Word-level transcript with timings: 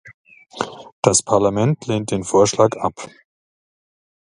Das 1.03 1.21
Parlament 1.21 1.85
lehnt 1.85 2.09
den 2.09 2.23
Vorschlag 2.23 2.75
ab. 2.75 3.07